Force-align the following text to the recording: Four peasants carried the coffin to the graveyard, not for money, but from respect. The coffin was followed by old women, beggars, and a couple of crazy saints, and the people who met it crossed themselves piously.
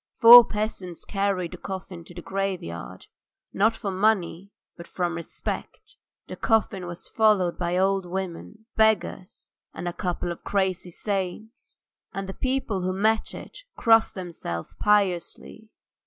Four 0.15 0.43
peasants 0.47 1.05
carried 1.05 1.51
the 1.51 1.57
coffin 1.59 2.03
to 2.05 2.15
the 2.15 2.23
graveyard, 2.23 3.05
not 3.53 3.75
for 3.75 3.91
money, 3.91 4.49
but 4.75 4.87
from 4.87 5.13
respect. 5.13 5.95
The 6.27 6.35
coffin 6.35 6.87
was 6.87 7.07
followed 7.07 7.59
by 7.59 7.77
old 7.77 8.07
women, 8.07 8.65
beggars, 8.75 9.51
and 9.75 9.87
a 9.87 9.93
couple 9.93 10.31
of 10.31 10.43
crazy 10.43 10.89
saints, 10.89 11.85
and 12.15 12.27
the 12.27 12.33
people 12.33 12.81
who 12.81 12.93
met 12.93 13.35
it 13.35 13.59
crossed 13.77 14.15
themselves 14.15 14.73
piously. 14.79 15.69